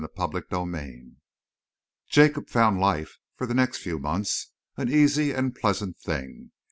[0.17, 1.11] CHAPTER VII
[2.09, 6.49] Jacob found life, for the next few months, an easy and a pleasant thing.